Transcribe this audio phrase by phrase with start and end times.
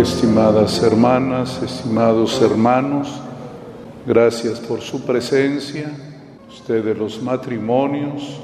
[0.00, 3.20] Estimadas hermanas, estimados hermanos,
[4.06, 5.92] gracias por su presencia,
[6.48, 8.40] ustedes los matrimonios,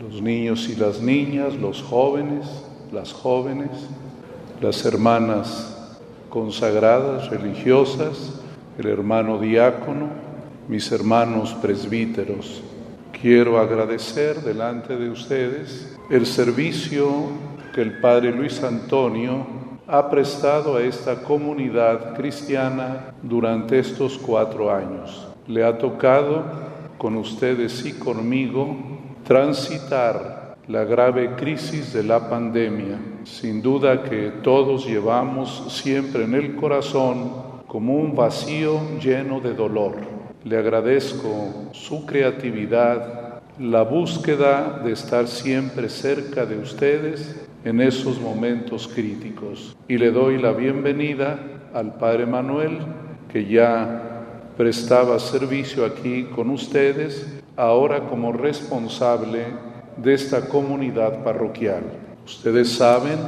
[0.00, 2.46] los niños y las niñas, los jóvenes,
[2.92, 3.70] las jóvenes,
[4.60, 5.76] las hermanas
[6.28, 8.34] consagradas, religiosas,
[8.78, 10.10] el hermano diácono,
[10.68, 12.62] mis hermanos presbíteros.
[13.20, 17.10] Quiero agradecer delante de ustedes el servicio
[17.74, 19.59] que el Padre Luis Antonio
[19.90, 25.26] ha prestado a esta comunidad cristiana durante estos cuatro años.
[25.48, 26.44] Le ha tocado
[26.96, 28.76] con ustedes y conmigo
[29.24, 33.00] transitar la grave crisis de la pandemia.
[33.24, 37.32] Sin duda que todos llevamos siempre en el corazón
[37.66, 39.96] como un vacío lleno de dolor.
[40.44, 48.88] Le agradezco su creatividad, la búsqueda de estar siempre cerca de ustedes en esos momentos
[48.88, 49.76] críticos.
[49.88, 51.38] Y le doy la bienvenida
[51.74, 52.78] al Padre Manuel,
[53.32, 59.44] que ya prestaba servicio aquí con ustedes, ahora como responsable
[59.96, 61.82] de esta comunidad parroquial.
[62.24, 63.18] Ustedes saben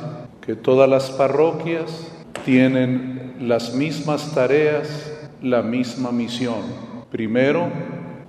[0.44, 2.10] que todas las parroquias
[2.44, 6.62] tienen las mismas tareas, la misma misión.
[7.10, 7.68] Primero,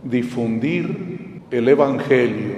[0.03, 2.55] difundir el Evangelio,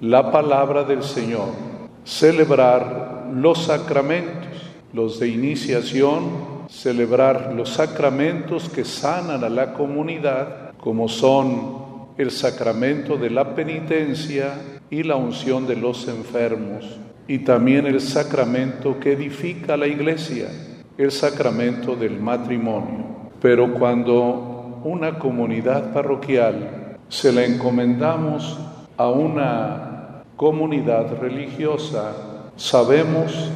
[0.00, 1.67] la palabra del Señor
[2.08, 4.62] celebrar los sacramentos,
[4.94, 13.18] los de iniciación, celebrar los sacramentos que sanan a la comunidad, como son el sacramento
[13.18, 14.54] de la penitencia
[14.88, 16.98] y la unción de los enfermos,
[17.28, 20.48] y también el sacramento que edifica la iglesia,
[20.96, 23.04] el sacramento del matrimonio.
[23.38, 28.58] Pero cuando una comunidad parroquial se la encomendamos
[28.96, 29.87] a una
[30.38, 32.12] comunidad religiosa,
[32.54, 33.50] sabemos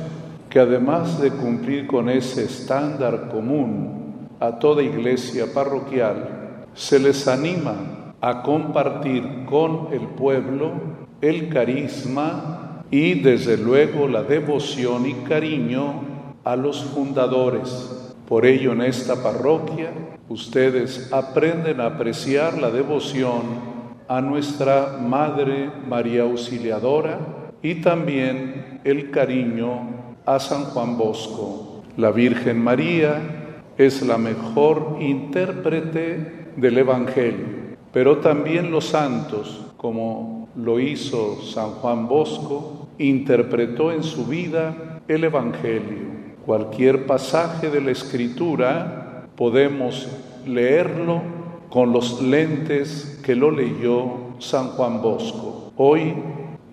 [0.51, 8.15] que además de cumplir con ese estándar común a toda iglesia parroquial, se les anima
[8.21, 10.73] a compartir con el pueblo
[11.21, 16.03] el carisma y desde luego la devoción y cariño
[16.43, 18.13] a los fundadores.
[18.29, 19.93] Por ello en esta parroquia
[20.29, 23.72] ustedes aprenden a apreciar la devoción
[24.13, 27.19] a nuestra Madre María Auxiliadora
[27.63, 31.83] y también el cariño a San Juan Bosco.
[31.97, 37.47] La Virgen María es la mejor intérprete del Evangelio,
[37.91, 45.25] pero también los santos, como lo hizo San Juan Bosco, interpretó en su vida el
[45.25, 46.13] Evangelio.
[46.45, 50.07] Cualquier pasaje de la Escritura podemos
[50.45, 51.23] leerlo
[51.71, 55.73] con los lentes que lo leyó San Juan Bosco.
[55.77, 56.15] Hoy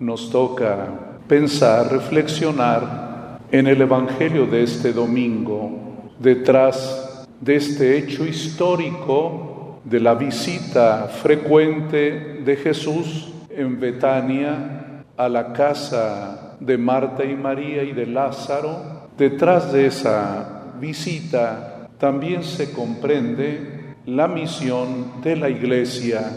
[0.00, 0.88] nos toca
[1.28, 5.70] pensar, reflexionar en el Evangelio de este domingo,
[6.18, 15.52] detrás de este hecho histórico de la visita frecuente de Jesús en Betania a la
[15.52, 23.79] casa de Marta y María y de Lázaro, detrás de esa visita también se comprende
[24.10, 26.32] la misión de la iglesia.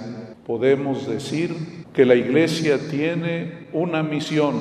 [0.46, 4.54] Podemos decir que la iglesia tiene una misión,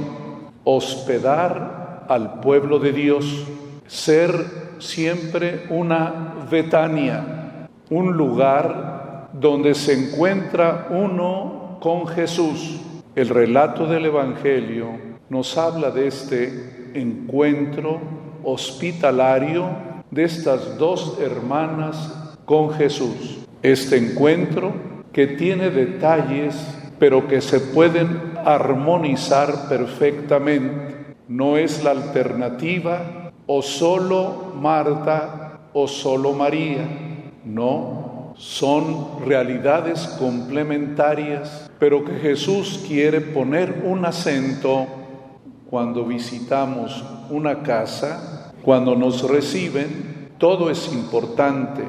[0.64, 3.46] hospedar al pueblo de Dios,
[3.86, 4.32] ser
[4.78, 12.80] siempre una Betania, un lugar donde se encuentra uno con Jesús.
[13.14, 14.88] El relato del Evangelio
[15.28, 18.00] nos habla de este encuentro
[18.42, 19.68] hospitalario
[20.10, 23.46] de estas dos hermanas con Jesús.
[23.62, 24.72] Este encuentro
[25.12, 26.56] que tiene detalles,
[26.98, 31.14] pero que se pueden armonizar perfectamente.
[31.28, 36.84] No es la alternativa o solo Marta o solo María.
[37.44, 44.86] No, son realidades complementarias, pero que Jesús quiere poner un acento
[45.68, 51.82] cuando visitamos una casa, cuando nos reciben, todo es importante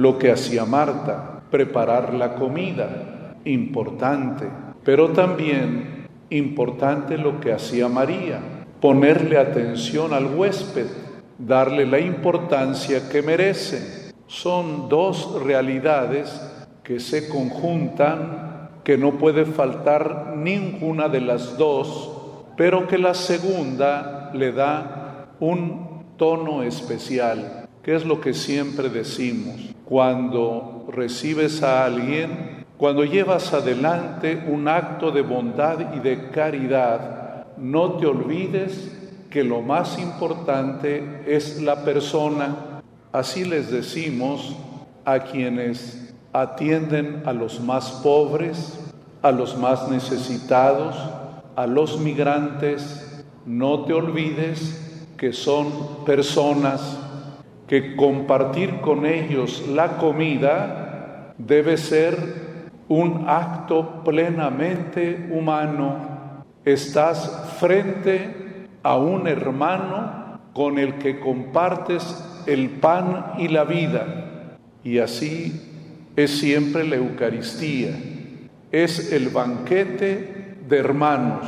[0.00, 4.46] lo que hacía Marta, preparar la comida, importante,
[4.82, 8.40] pero también importante lo que hacía María,
[8.80, 10.86] ponerle atención al huésped,
[11.36, 14.10] darle la importancia que merece.
[14.26, 16.50] Son dos realidades
[16.82, 24.30] que se conjuntan, que no puede faltar ninguna de las dos, pero que la segunda
[24.32, 32.64] le da un tono especial, que es lo que siempre decimos cuando recibes a alguien,
[32.78, 38.96] cuando llevas adelante un acto de bondad y de caridad, no te olvides
[39.28, 42.80] que lo más importante es la persona.
[43.10, 44.56] Así les decimos
[45.04, 48.78] a quienes atienden a los más pobres,
[49.22, 50.94] a los más necesitados,
[51.56, 56.99] a los migrantes, no te olvides que son personas
[57.70, 62.16] que compartir con ellos la comida debe ser
[62.88, 66.42] un acto plenamente humano.
[66.64, 74.58] Estás frente a un hermano con el que compartes el pan y la vida.
[74.82, 77.92] Y así es siempre la Eucaristía.
[78.72, 81.46] Es el banquete de hermanos.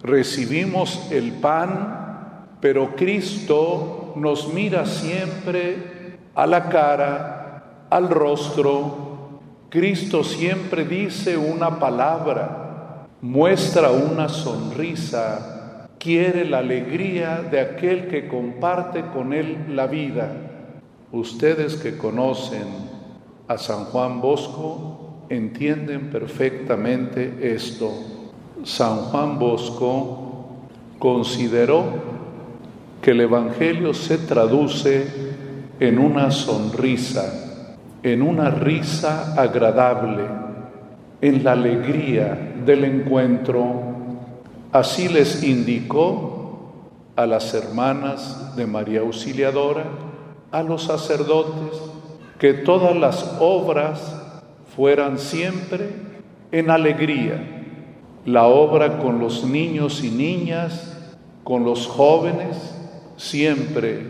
[0.00, 9.40] Recibimos el pan, pero Cristo nos mira siempre a la cara, al rostro.
[9.68, 19.04] Cristo siempre dice una palabra, muestra una sonrisa, quiere la alegría de aquel que comparte
[19.12, 20.30] con él la vida.
[21.10, 22.66] Ustedes que conocen
[23.48, 27.92] a San Juan Bosco entienden perfectamente esto.
[28.64, 30.24] San Juan Bosco
[30.98, 32.13] consideró
[33.04, 35.06] que el Evangelio se traduce
[35.78, 37.66] en una sonrisa,
[38.02, 40.22] en una risa agradable,
[41.20, 43.74] en la alegría del encuentro.
[44.72, 46.80] Así les indicó
[47.14, 49.84] a las hermanas de María Auxiliadora,
[50.50, 51.78] a los sacerdotes,
[52.38, 54.18] que todas las obras
[54.74, 55.90] fueran siempre
[56.52, 57.66] en alegría.
[58.24, 60.96] La obra con los niños y niñas,
[61.44, 62.74] con los jóvenes,
[63.16, 64.00] siempre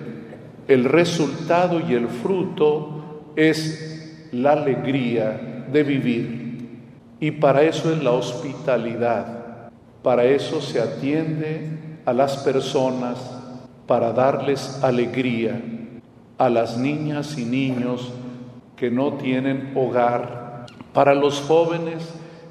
[0.68, 6.44] el resultado y el fruto es la alegría de vivir.
[7.20, 9.70] Y para eso es la hospitalidad,
[10.02, 11.68] para eso se atiende
[12.04, 13.18] a las personas,
[13.86, 15.60] para darles alegría
[16.38, 18.12] a las niñas y niños
[18.76, 22.02] que no tienen hogar, para los jóvenes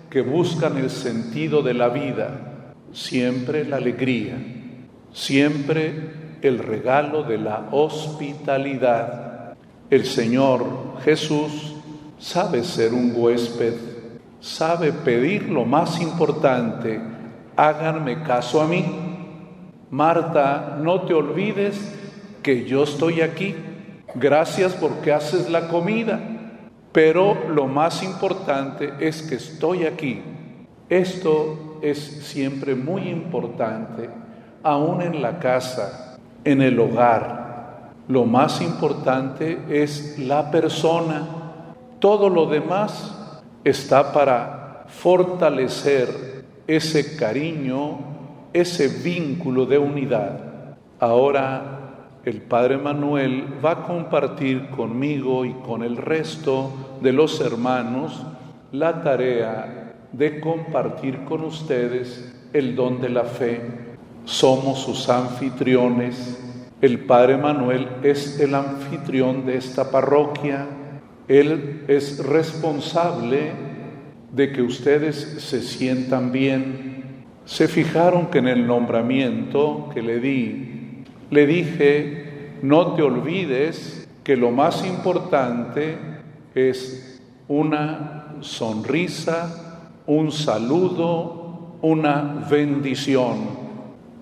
[0.09, 4.37] que buscan el sentido de la vida, siempre la alegría,
[5.11, 9.55] siempre el regalo de la hospitalidad.
[9.89, 10.65] El Señor
[11.03, 11.73] Jesús
[12.19, 13.73] sabe ser un huésped,
[14.41, 17.01] sabe pedir lo más importante,
[17.55, 18.85] háganme caso a mí.
[19.89, 21.95] Marta, no te olvides
[22.41, 23.55] que yo estoy aquí.
[24.15, 26.19] Gracias porque haces la comida.
[26.91, 30.21] Pero lo más importante es que estoy aquí.
[30.89, 34.09] Esto es siempre muy importante,
[34.61, 36.12] aún en la casa
[36.43, 37.93] en el hogar.
[38.07, 41.27] Lo más importante es la persona.
[41.99, 43.17] Todo lo demás
[43.63, 47.99] está para fortalecer ese cariño,
[48.51, 50.39] ese vínculo de unidad.
[50.99, 51.73] Ahora
[52.25, 58.25] el Padre Manuel va a compartir conmigo y con el resto de los hermanos
[58.71, 63.82] la tarea de compartir con ustedes el don de la fe
[64.25, 66.39] somos sus anfitriones.
[66.81, 70.67] El Padre Manuel es el anfitrión de esta parroquia.
[71.27, 73.51] Él es responsable
[74.31, 77.25] de que ustedes se sientan bien.
[77.45, 84.37] Se fijaron que en el nombramiento que le di, le dije, no te olvides que
[84.37, 85.97] lo más importante
[86.55, 93.62] es una sonrisa, un saludo, una bendición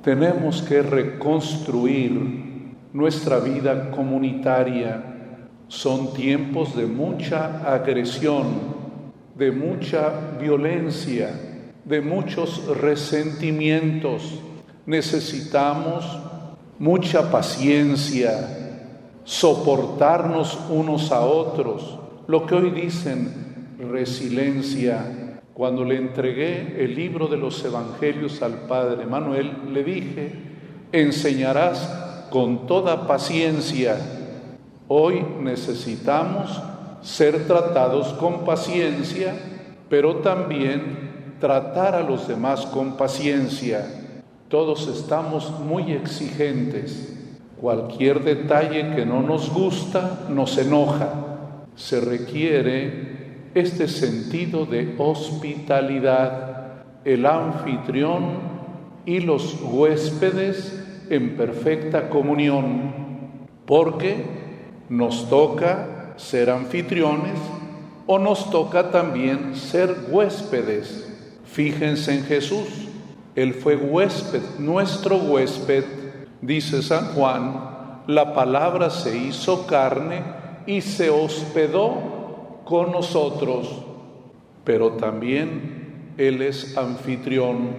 [0.03, 2.41] tenemos que reconstruir
[2.93, 5.03] nuestra vida comunitaria.
[5.67, 8.45] Son tiempos de mucha agresión,
[9.35, 11.29] de mucha violencia,
[11.85, 14.39] de muchos resentimientos.
[14.85, 16.19] Necesitamos
[16.79, 18.81] mucha paciencia,
[19.23, 25.20] soportarnos unos a otros, lo que hoy dicen resiliencia,
[25.61, 30.31] cuando le entregué el libro de los Evangelios al Padre Manuel, le dije,
[30.91, 33.95] enseñarás con toda paciencia.
[34.87, 36.59] Hoy necesitamos
[37.03, 39.35] ser tratados con paciencia,
[39.87, 43.85] pero también tratar a los demás con paciencia.
[44.47, 47.19] Todos estamos muy exigentes.
[47.61, 51.13] Cualquier detalle que no nos gusta nos enoja.
[51.75, 53.10] Se requiere
[53.53, 58.39] este sentido de hospitalidad, el anfitrión
[59.05, 62.93] y los huéspedes en perfecta comunión,
[63.65, 64.25] porque
[64.89, 67.37] nos toca ser anfitriones
[68.07, 71.07] o nos toca también ser huéspedes.
[71.45, 72.67] Fíjense en Jesús,
[73.35, 75.83] Él fue huésped, nuestro huésped,
[76.41, 77.71] dice San Juan,
[78.07, 80.23] la palabra se hizo carne
[80.65, 82.10] y se hospedó
[82.65, 83.67] con nosotros,
[84.63, 87.69] pero también Él es anfitrión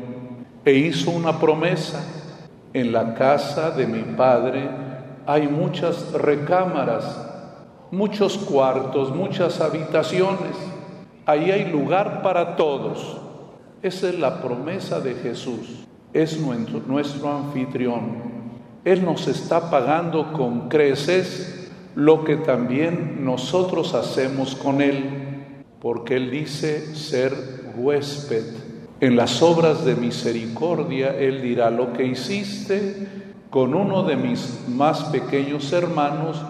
[0.64, 2.04] e hizo una promesa.
[2.74, 4.68] En la casa de mi Padre
[5.26, 7.28] hay muchas recámaras,
[7.90, 10.56] muchos cuartos, muchas habitaciones.
[11.26, 13.18] Ahí hay lugar para todos.
[13.82, 15.84] Esa es la promesa de Jesús.
[16.12, 18.32] Es nuestro, nuestro anfitrión.
[18.84, 21.61] Él nos está pagando con creces
[21.94, 25.04] lo que también nosotros hacemos con Él,
[25.80, 27.32] porque Él dice ser
[27.76, 28.44] huésped.
[29.00, 33.06] En las obras de misericordia Él dirá, lo que hiciste
[33.50, 36.40] con uno de mis más pequeños hermanos,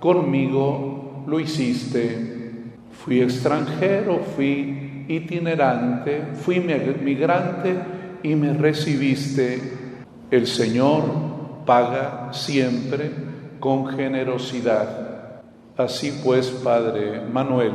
[0.00, 2.36] conmigo lo hiciste.
[2.92, 7.76] Fui extranjero, fui itinerante, fui migrante
[8.22, 9.60] y me recibiste.
[10.30, 11.02] El Señor
[11.66, 13.27] paga siempre
[13.60, 15.42] con generosidad.
[15.76, 17.72] Así pues, Padre Manuel,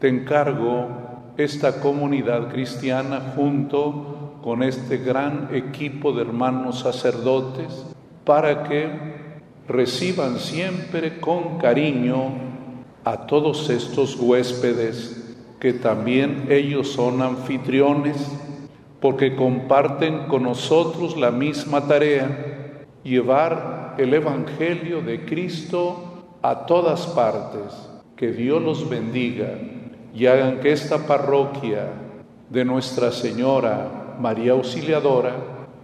[0.00, 0.88] te encargo
[1.36, 7.86] esta comunidad cristiana junto con este gran equipo de hermanos sacerdotes
[8.24, 8.90] para que
[9.68, 12.52] reciban siempre con cariño
[13.04, 18.16] a todos estos huéspedes que también ellos son anfitriones
[19.00, 27.88] porque comparten con nosotros la misma tarea llevar el Evangelio de Cristo a todas partes.
[28.16, 29.48] Que Dios los bendiga
[30.14, 31.88] y hagan que esta parroquia
[32.50, 35.34] de Nuestra Señora María Auxiliadora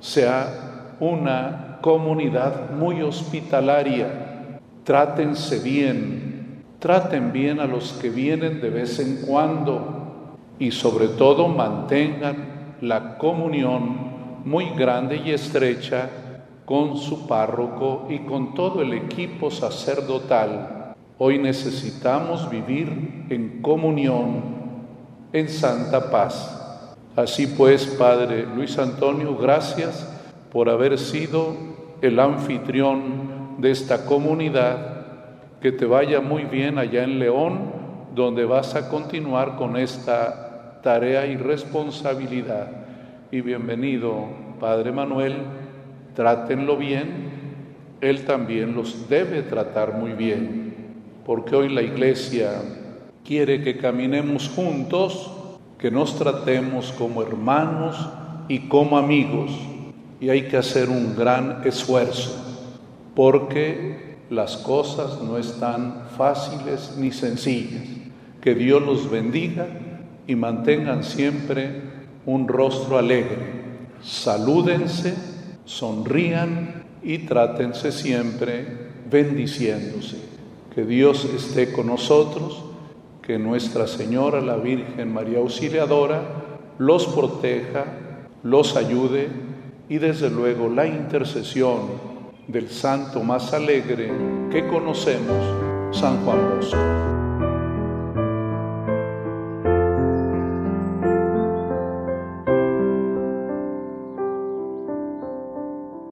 [0.01, 4.61] sea una comunidad muy hospitalaria.
[4.85, 11.49] Trátense bien, traten bien a los que vienen de vez en cuando y sobre todo
[11.49, 16.09] mantengan la comunión muy grande y estrecha
[16.69, 20.95] con su párroco y con todo el equipo sacerdotal.
[21.17, 24.43] Hoy necesitamos vivir en comunión,
[25.33, 26.95] en santa paz.
[27.17, 30.07] Así pues, Padre Luis Antonio, gracias
[30.53, 31.57] por haber sido
[32.03, 35.07] el anfitrión de esta comunidad.
[35.63, 37.61] Que te vaya muy bien allá en León,
[38.15, 42.69] donde vas a continuar con esta tarea y responsabilidad.
[43.33, 44.27] Y bienvenido,
[44.61, 45.68] Padre Manuel
[46.19, 47.31] trátenlo bien,
[48.01, 50.75] Él también los debe tratar muy bien,
[51.25, 52.61] porque hoy la iglesia
[53.25, 55.31] quiere que caminemos juntos,
[55.79, 58.09] que nos tratemos como hermanos
[58.49, 59.53] y como amigos,
[60.21, 62.35] y hay que hacer un gran esfuerzo,
[63.15, 67.85] porque las cosas no están fáciles ni sencillas.
[68.41, 69.69] Que Dios los bendiga
[70.27, 71.81] y mantengan siempre
[72.27, 73.39] un rostro alegre.
[74.03, 75.28] Salúdense
[75.69, 78.67] sonrían y trátense siempre
[79.09, 80.17] bendiciéndose.
[80.75, 82.65] Que Dios esté con nosotros,
[83.23, 86.23] que Nuestra Señora, la Virgen María Auxiliadora,
[86.79, 87.85] los proteja,
[88.43, 89.29] los ayude
[89.89, 92.09] y desde luego la intercesión
[92.47, 94.11] del santo más alegre
[94.51, 97.18] que conocemos, San Juan Bosco.